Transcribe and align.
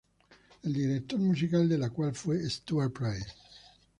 El 0.63 0.73
director 0.73 1.19
musical 1.19 1.69
de 1.69 1.77
la 1.77 1.91
cual 1.91 2.15
fue 2.15 2.39
Stuart 2.49 2.91
Price. 2.91 3.33